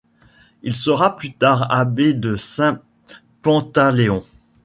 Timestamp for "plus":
1.15-1.31